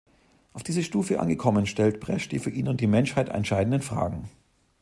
[0.53, 4.31] Auf dieser Stufe angekommen stellt Bresch die für Ihn und die Menschheit entscheidenden Fragen.